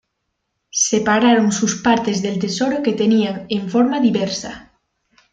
Separaron 0.87 1.51
sus 1.51 1.75
partes 1.83 2.23
del 2.23 2.39
tesoro 2.39 2.81
que 2.81 2.93
tenían 2.93 3.45
en 3.49 3.69
forma 3.69 3.99
diversa. 4.01 4.71